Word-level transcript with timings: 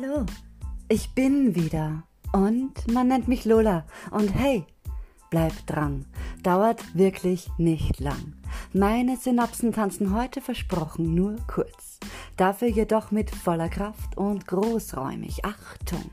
Hallo, 0.00 0.24
ich 0.88 1.14
bin 1.14 1.54
wieder 1.54 2.04
und 2.32 2.90
man 2.92 3.08
nennt 3.08 3.28
mich 3.28 3.44
Lola. 3.44 3.84
Und 4.10 4.28
hey, 4.28 4.64
bleib 5.30 5.52
dran, 5.66 6.06
dauert 6.42 6.96
wirklich 6.96 7.50
nicht 7.58 8.00
lang. 8.00 8.34
Meine 8.72 9.16
Synapsen 9.16 9.72
tanzen 9.72 10.14
heute 10.14 10.40
versprochen 10.40 11.14
nur 11.14 11.36
kurz, 11.46 11.98
dafür 12.36 12.68
jedoch 12.68 13.10
mit 13.10 13.30
voller 13.30 13.68
Kraft 13.68 14.16
und 14.16 14.46
großräumig. 14.46 15.44
Achtung! 15.44 16.10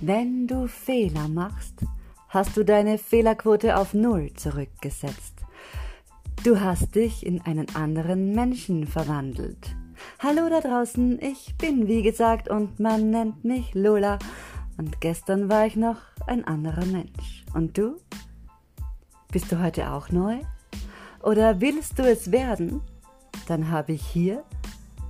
Wenn 0.00 0.46
du 0.46 0.68
Fehler 0.68 1.28
machst, 1.28 1.84
hast 2.28 2.56
du 2.56 2.64
deine 2.64 2.98
Fehlerquote 2.98 3.76
auf 3.76 3.94
Null 3.94 4.32
zurückgesetzt. 4.34 5.40
Du 6.44 6.60
hast 6.60 6.94
dich 6.94 7.24
in 7.26 7.40
einen 7.40 7.74
anderen 7.74 8.32
Menschen 8.32 8.86
verwandelt. 8.86 9.74
Hallo 10.24 10.48
da 10.48 10.60
draußen, 10.60 11.20
ich 11.20 11.56
bin 11.58 11.88
wie 11.88 12.00
gesagt 12.00 12.48
und 12.48 12.78
man 12.78 13.10
nennt 13.10 13.44
mich 13.44 13.74
Lola. 13.74 14.20
Und 14.78 15.00
gestern 15.00 15.48
war 15.48 15.66
ich 15.66 15.74
noch 15.74 15.96
ein 16.28 16.44
anderer 16.44 16.84
Mensch. 16.84 17.44
Und 17.54 17.76
du? 17.76 17.96
Bist 19.32 19.50
du 19.50 19.60
heute 19.60 19.90
auch 19.90 20.10
neu? 20.10 20.38
Oder 21.24 21.60
willst 21.60 21.98
du 21.98 22.04
es 22.04 22.30
werden? 22.30 22.82
Dann 23.48 23.72
habe 23.72 23.94
ich 23.94 24.06
hier 24.06 24.44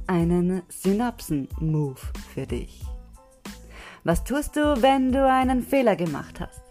einen 0.06 0.62
Synapsen-Move 0.70 2.00
für 2.32 2.46
dich. 2.46 2.82
Was 4.04 4.24
tust 4.24 4.56
du, 4.56 4.80
wenn 4.80 5.12
du 5.12 5.30
einen 5.30 5.62
Fehler 5.62 5.94
gemacht 5.94 6.40
hast? 6.40 6.62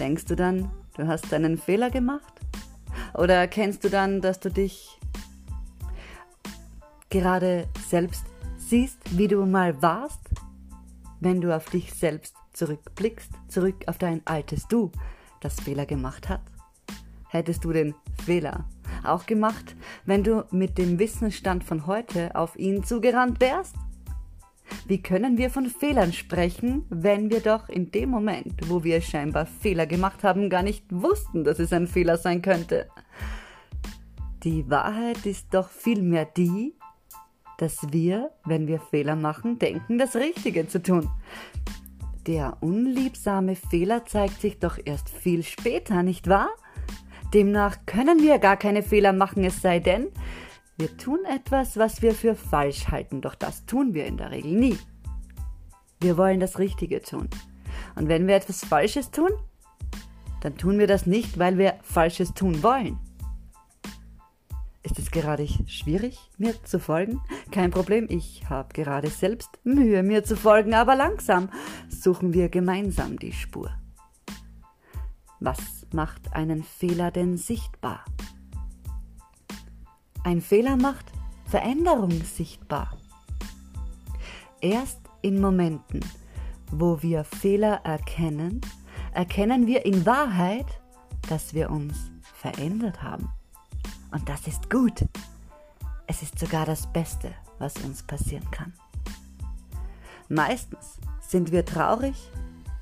Denkst 0.00 0.24
du 0.24 0.36
dann, 0.36 0.70
du 0.96 1.06
hast 1.06 1.34
einen 1.34 1.58
Fehler 1.58 1.90
gemacht? 1.90 2.32
Oder 3.12 3.34
erkennst 3.34 3.84
du 3.84 3.90
dann, 3.90 4.22
dass 4.22 4.40
du 4.40 4.50
dich 4.50 4.97
gerade 7.10 7.68
selbst 7.88 8.24
siehst, 8.56 8.98
wie 9.16 9.28
du 9.28 9.44
mal 9.46 9.80
warst, 9.82 10.20
wenn 11.20 11.40
du 11.40 11.54
auf 11.54 11.70
dich 11.70 11.92
selbst 11.94 12.34
zurückblickst, 12.52 13.30
zurück 13.48 13.84
auf 13.86 13.98
dein 13.98 14.22
altes 14.26 14.68
Du, 14.68 14.90
das 15.40 15.60
Fehler 15.60 15.86
gemacht 15.86 16.28
hat? 16.28 16.42
Hättest 17.28 17.64
du 17.64 17.72
den 17.72 17.94
Fehler 18.24 18.64
auch 19.04 19.26
gemacht, 19.26 19.76
wenn 20.06 20.24
du 20.24 20.44
mit 20.50 20.78
dem 20.78 20.98
Wissensstand 20.98 21.64
von 21.64 21.86
heute 21.86 22.34
auf 22.34 22.58
ihn 22.58 22.84
zugerannt 22.84 23.40
wärst? 23.40 23.76
Wie 24.86 25.02
können 25.02 25.38
wir 25.38 25.50
von 25.50 25.66
Fehlern 25.66 26.12
sprechen, 26.12 26.84
wenn 26.90 27.30
wir 27.30 27.40
doch 27.40 27.68
in 27.68 27.90
dem 27.90 28.10
Moment, 28.10 28.68
wo 28.68 28.84
wir 28.84 29.00
scheinbar 29.00 29.46
Fehler 29.46 29.86
gemacht 29.86 30.24
haben, 30.24 30.50
gar 30.50 30.62
nicht 30.62 30.84
wussten, 30.90 31.44
dass 31.44 31.58
es 31.58 31.72
ein 31.72 31.86
Fehler 31.86 32.16
sein 32.16 32.42
könnte? 32.42 32.88
Die 34.44 34.70
Wahrheit 34.70 35.26
ist 35.26 35.52
doch 35.52 35.68
vielmehr 35.68 36.24
die, 36.24 36.74
dass 37.58 37.92
wir, 37.92 38.30
wenn 38.44 38.66
wir 38.66 38.80
Fehler 38.80 39.16
machen, 39.16 39.58
denken, 39.58 39.98
das 39.98 40.16
Richtige 40.16 40.66
zu 40.66 40.82
tun. 40.82 41.10
Der 42.26 42.56
unliebsame 42.60 43.56
Fehler 43.56 44.06
zeigt 44.06 44.40
sich 44.40 44.58
doch 44.58 44.78
erst 44.82 45.10
viel 45.10 45.42
später, 45.42 46.02
nicht 46.02 46.28
wahr? 46.28 46.50
Demnach 47.34 47.76
können 47.84 48.22
wir 48.22 48.38
gar 48.38 48.56
keine 48.56 48.82
Fehler 48.82 49.12
machen, 49.12 49.44
es 49.44 49.60
sei 49.60 49.80
denn, 49.80 50.08
wir 50.78 50.96
tun 50.96 51.18
etwas, 51.28 51.76
was 51.76 52.00
wir 52.00 52.14
für 52.14 52.34
falsch 52.34 52.88
halten, 52.88 53.20
doch 53.20 53.34
das 53.34 53.66
tun 53.66 53.92
wir 53.92 54.06
in 54.06 54.16
der 54.16 54.30
Regel 54.30 54.52
nie. 54.52 54.78
Wir 56.00 56.16
wollen 56.16 56.38
das 56.38 56.58
Richtige 56.58 57.02
tun. 57.02 57.28
Und 57.96 58.08
wenn 58.08 58.28
wir 58.28 58.36
etwas 58.36 58.64
Falsches 58.64 59.10
tun, 59.10 59.30
dann 60.40 60.56
tun 60.56 60.78
wir 60.78 60.86
das 60.86 61.06
nicht, 61.06 61.38
weil 61.38 61.58
wir 61.58 61.74
Falsches 61.82 62.32
tun 62.34 62.62
wollen. 62.62 62.98
Ist 64.88 64.98
es 64.98 65.10
gerade 65.10 65.46
schwierig, 65.66 66.18
mir 66.38 66.64
zu 66.64 66.80
folgen? 66.80 67.20
Kein 67.50 67.70
Problem, 67.70 68.06
ich 68.08 68.48
habe 68.48 68.72
gerade 68.72 69.10
selbst 69.10 69.50
Mühe, 69.62 70.02
mir 70.02 70.24
zu 70.24 70.34
folgen, 70.34 70.72
aber 70.72 70.96
langsam 70.96 71.50
suchen 71.90 72.32
wir 72.32 72.48
gemeinsam 72.48 73.18
die 73.18 73.34
Spur. 73.34 73.70
Was 75.40 75.86
macht 75.92 76.32
einen 76.32 76.62
Fehler 76.62 77.10
denn 77.10 77.36
sichtbar? 77.36 78.02
Ein 80.24 80.40
Fehler 80.40 80.76
macht 80.76 81.04
Veränderung 81.44 82.24
sichtbar. 82.24 82.96
Erst 84.62 85.00
in 85.20 85.38
Momenten, 85.38 86.00
wo 86.72 87.02
wir 87.02 87.24
Fehler 87.24 87.82
erkennen, 87.84 88.62
erkennen 89.12 89.66
wir 89.66 89.84
in 89.84 90.06
Wahrheit, 90.06 90.80
dass 91.28 91.52
wir 91.52 91.68
uns 91.68 92.10
verändert 92.22 93.02
haben. 93.02 93.28
Und 94.10 94.28
das 94.28 94.46
ist 94.46 94.70
gut. 94.70 95.04
Es 96.06 96.22
ist 96.22 96.38
sogar 96.38 96.64
das 96.66 96.90
Beste, 96.92 97.32
was 97.58 97.76
uns 97.84 98.02
passieren 98.02 98.50
kann. 98.50 98.72
Meistens 100.28 100.98
sind 101.20 101.52
wir 101.52 101.64
traurig, 101.64 102.14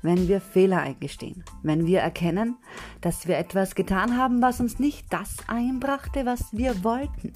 wenn 0.01 0.27
wir 0.27 0.41
Fehler 0.41 0.81
eingestehen, 0.81 1.43
wenn 1.63 1.85
wir 1.85 2.01
erkennen, 2.01 2.57
dass 3.01 3.27
wir 3.27 3.37
etwas 3.37 3.75
getan 3.75 4.17
haben, 4.17 4.41
was 4.41 4.59
uns 4.59 4.79
nicht 4.79 5.11
das 5.11 5.35
einbrachte, 5.47 6.25
was 6.25 6.45
wir 6.51 6.83
wollten. 6.83 7.33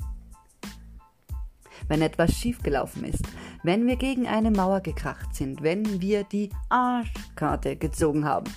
Wenn 1.88 2.02
etwas 2.02 2.34
schiefgelaufen 2.34 3.04
ist, 3.04 3.26
wenn 3.64 3.88
wir 3.88 3.96
gegen 3.96 4.28
eine 4.28 4.52
Mauer 4.52 4.82
gekracht 4.82 5.36
sind, 5.36 5.62
wenn 5.62 6.02
wir 6.02 6.24
die 6.24 6.50
Arschkarte 6.70 7.76
gezogen 7.76 8.26
haben, 8.26 8.52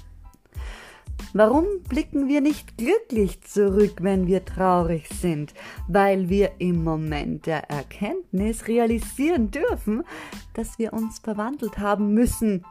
Warum 1.37 1.65
blicken 1.89 2.29
wir 2.29 2.41
nicht 2.41 2.79
glücklich 2.79 3.41
zurück, 3.41 3.97
wenn 4.01 4.29
wir 4.29 4.45
traurig 4.45 5.09
sind? 5.09 5.53
Weil 5.89 6.29
wir 6.29 6.53
im 6.59 6.85
Moment 6.85 7.47
der 7.47 7.69
Erkenntnis 7.69 8.69
realisieren 8.69 9.51
dürfen, 9.51 10.05
dass 10.53 10.79
wir 10.79 10.93
uns 10.93 11.19
verwandelt 11.19 11.79
haben 11.79 12.15
müssen. 12.15 12.65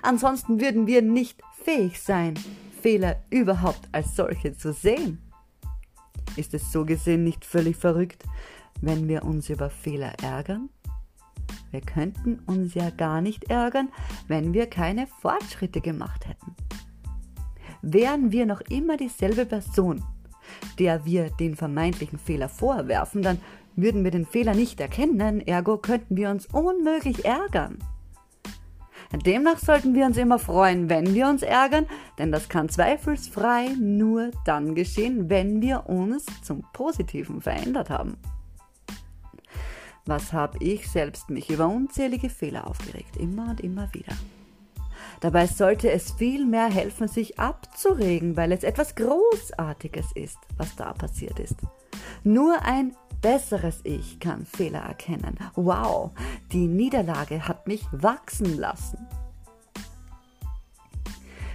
Ansonsten 0.00 0.62
würden 0.62 0.86
wir 0.86 1.02
nicht 1.02 1.42
fähig 1.62 2.00
sein, 2.00 2.38
Fehler 2.80 3.22
überhaupt 3.28 3.86
als 3.92 4.16
solche 4.16 4.56
zu 4.56 4.72
sehen. 4.72 5.20
Ist 6.36 6.54
es 6.54 6.72
so 6.72 6.86
gesehen 6.86 7.22
nicht 7.22 7.44
völlig 7.44 7.76
verrückt, 7.76 8.24
wenn 8.80 9.08
wir 9.08 9.24
uns 9.24 9.50
über 9.50 9.68
Fehler 9.68 10.14
ärgern? 10.22 10.70
Wir 11.70 11.82
könnten 11.82 12.38
uns 12.46 12.72
ja 12.72 12.88
gar 12.88 13.20
nicht 13.20 13.50
ärgern, 13.50 13.90
wenn 14.26 14.54
wir 14.54 14.68
keine 14.68 15.06
Fortschritte 15.06 15.82
gemacht 15.82 16.26
hätten 16.26 16.56
wären 17.82 18.32
wir 18.32 18.46
noch 18.46 18.60
immer 18.62 18.96
dieselbe 18.96 19.46
Person, 19.46 20.02
der 20.78 21.04
wir 21.04 21.30
den 21.30 21.56
vermeintlichen 21.56 22.18
Fehler 22.18 22.48
vorwerfen, 22.48 23.22
dann 23.22 23.40
würden 23.76 24.04
wir 24.04 24.10
den 24.10 24.26
Fehler 24.26 24.54
nicht 24.54 24.80
erkennen, 24.80 25.46
ergo 25.46 25.78
könnten 25.78 26.16
wir 26.16 26.30
uns 26.30 26.46
unmöglich 26.46 27.24
ärgern. 27.24 27.78
Demnach 29.24 29.58
sollten 29.58 29.94
wir 29.94 30.04
uns 30.04 30.16
immer 30.16 30.38
freuen, 30.38 30.88
wenn 30.90 31.14
wir 31.14 31.28
uns 31.28 31.42
ärgern, 31.42 31.86
denn 32.18 32.32
das 32.32 32.48
kann 32.48 32.68
zweifelsfrei 32.68 33.68
nur 33.78 34.30
dann 34.44 34.74
geschehen, 34.74 35.30
wenn 35.30 35.62
wir 35.62 35.88
uns 35.88 36.26
zum 36.42 36.64
Positiven 36.72 37.40
verändert 37.40 37.88
haben. 37.88 38.16
Was 40.04 40.32
habe 40.32 40.58
ich 40.62 40.88
selbst 40.90 41.30
mich 41.30 41.50
über 41.50 41.66
unzählige 41.68 42.28
Fehler 42.28 42.66
aufgeregt, 42.66 43.16
immer 43.16 43.50
und 43.50 43.60
immer 43.60 43.92
wieder. 43.92 44.14
Dabei 45.20 45.46
sollte 45.46 45.90
es 45.90 46.12
viel 46.12 46.44
mehr 46.46 46.70
helfen, 46.70 47.08
sich 47.08 47.38
abzuregen, 47.38 48.36
weil 48.36 48.52
es 48.52 48.62
etwas 48.62 48.94
Großartiges 48.94 50.12
ist, 50.14 50.38
was 50.56 50.76
da 50.76 50.92
passiert 50.92 51.38
ist. 51.38 51.56
Nur 52.22 52.62
ein 52.62 52.94
besseres 53.22 53.80
Ich 53.84 54.20
kann 54.20 54.44
Fehler 54.44 54.80
erkennen. 54.80 55.38
Wow, 55.54 56.12
die 56.52 56.68
Niederlage 56.68 57.48
hat 57.48 57.66
mich 57.66 57.84
wachsen 57.92 58.58
lassen. 58.58 58.98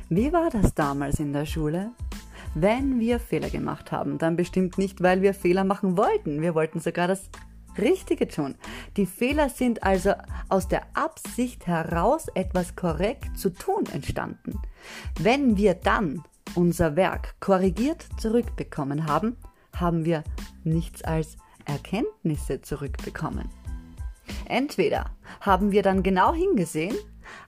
Wie 0.10 0.34
war 0.34 0.50
das 0.50 0.74
damals 0.74 1.20
in 1.20 1.32
der 1.32 1.46
Schule? 1.46 1.92
Wenn 2.54 3.00
wir 3.00 3.20
Fehler 3.20 3.50
gemacht 3.50 3.94
haben, 3.94 4.18
dann 4.18 4.36
bestimmt 4.36 4.78
nicht, 4.78 5.02
weil 5.02 5.22
wir 5.22 5.34
Fehler 5.34 5.64
machen 5.64 5.96
wollten. 5.96 6.42
Wir 6.42 6.54
wollten 6.54 6.82
sogar 6.82 7.08
das 7.08 7.30
Richtige 7.78 8.28
tun. 8.28 8.56
Die 8.98 9.06
Fehler 9.06 9.50
sind 9.50 9.84
also 9.84 10.14
aus 10.50 10.68
der 10.68 10.84
Absicht 10.96 11.66
heraus, 11.68 12.28
etwas 12.34 12.76
korrekt 12.76 13.38
zu 13.38 13.50
tun 13.50 13.86
entstanden. 13.94 14.60
Wenn 15.20 15.56
wir 15.56 15.76
dann 15.76 16.24
unser 16.56 16.96
Werk 16.96 17.36
korrigiert 17.40 18.06
zurückbekommen 18.18 19.06
haben, 19.06 19.38
haben 19.76 20.04
wir 20.04 20.24
nichts 20.64 21.04
als 21.04 21.38
Erkenntnisse 21.66 22.62
zurückbekommen. 22.62 23.50
Entweder 24.46 25.06
haben 25.40 25.72
wir 25.72 25.84
dann 25.84 26.04
genau 26.04 26.34
hingesehen, 26.34 26.96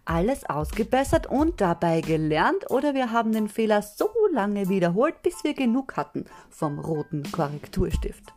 alles 0.05 0.49
ausgebessert 0.49 1.27
und 1.27 1.59
dabei 1.59 1.99
gelernt, 1.99 2.71
oder 2.71 2.93
wir 2.93 3.11
haben 3.11 3.33
den 3.33 3.49
Fehler 3.49 3.81
so 3.81 4.09
lange 4.31 4.69
wiederholt, 4.69 5.21
bis 5.21 5.43
wir 5.43 5.53
genug 5.53 5.97
hatten 5.97 6.25
vom 6.49 6.79
roten 6.79 7.23
Korrekturstift. 7.31 8.33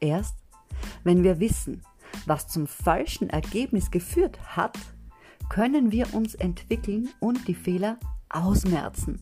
Erst 0.00 0.36
wenn 1.04 1.22
wir 1.22 1.40
wissen, 1.40 1.82
was 2.26 2.48
zum 2.48 2.66
falschen 2.66 3.30
Ergebnis 3.30 3.90
geführt 3.90 4.38
hat, 4.56 4.78
können 5.48 5.92
wir 5.92 6.14
uns 6.14 6.34
entwickeln 6.34 7.08
und 7.18 7.48
die 7.48 7.54
Fehler 7.54 7.98
ausmerzen. 8.28 9.20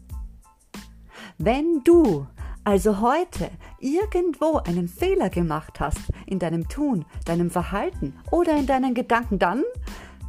Wenn 1.39 1.83
du 1.85 2.27
also 2.65 3.01
heute 3.01 3.51
irgendwo 3.79 4.59
einen 4.59 4.89
Fehler 4.89 5.31
gemacht 5.31 5.81
hast 5.81 6.01
in 6.27 6.39
deinem 6.39 6.69
Tun, 6.69 7.07
deinem 7.25 7.51
Verhalten 7.51 8.15
oder 8.31 8.57
in 8.57 8.67
deinen 8.67 8.95
Gedanken, 8.95 9.39
dann 9.39 9.65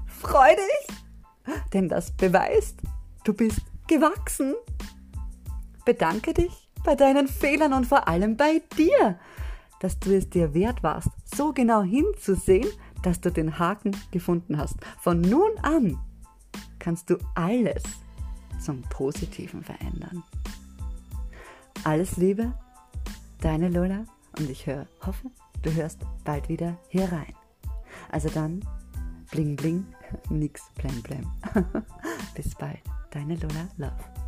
freu 0.08 0.50
dich, 0.56 0.96
denn 1.74 1.90
das 1.90 2.12
beweist, 2.12 2.80
du 3.24 3.34
bist 3.34 3.62
gewachsen. 3.88 4.56
Bedanke 5.84 6.34
dich 6.34 6.70
bei 6.86 6.96
deinen 6.96 7.28
Fehlern 7.28 7.74
und 7.74 7.88
vor 7.88 8.08
allem 8.08 8.38
bei 8.38 8.62
dir, 8.78 9.20
dass 9.80 10.00
du 10.00 10.16
es 10.16 10.30
dir 10.30 10.54
wert 10.54 10.84
warst, 10.84 11.10
so 11.24 11.54
genau 11.54 11.82
hinzusehen, 11.84 12.68
dass 13.04 13.22
du 13.22 13.32
den 13.32 13.60
Haken 13.60 13.96
gefunden 14.12 14.58
hast. 14.58 14.76
Von 15.00 15.22
nun 15.22 15.58
an 15.62 15.98
kannst 16.80 17.10
du 17.10 17.18
alles 17.36 17.84
zum 18.60 18.82
Positiven 18.84 19.64
verändern. 19.64 20.24
Alles 21.84 22.18
Liebe, 22.18 22.54
deine 23.42 23.70
Lola 23.70 24.06
und 24.38 24.50
ich 24.50 24.68
hör, 24.68 24.86
hoffe, 25.06 25.32
du 25.62 25.74
hörst 25.74 26.02
bald 26.26 26.50
wieder 26.50 26.78
hier 26.90 27.12
rein. 27.12 27.34
Also 28.12 28.30
dann, 28.30 28.66
bling 29.32 29.56
bling, 29.56 29.86
nix 30.30 30.62
blem 30.76 31.02
blem. 31.02 31.32
Bis 32.36 32.54
bald, 32.56 32.80
deine 33.12 33.36
Lola 33.36 33.68
Love. 33.78 34.19